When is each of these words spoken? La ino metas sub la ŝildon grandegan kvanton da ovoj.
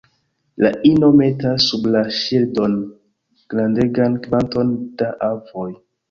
La 0.65 0.69
ino 0.91 1.07
metas 1.17 1.65
sub 1.73 1.83
la 1.95 1.99
ŝildon 2.19 2.73
grandegan 3.55 4.15
kvanton 4.23 4.71
da 5.03 5.11
ovoj. 5.29 5.69